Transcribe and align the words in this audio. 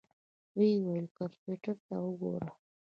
ويې 0.57 0.75
ويل 0.85 1.07
کمپيوټر 1.17 1.75
ته 1.87 1.95
وګوره. 2.05 2.49